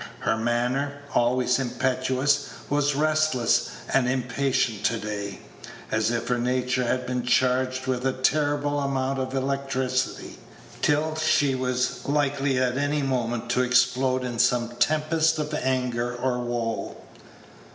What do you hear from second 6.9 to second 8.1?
been charged with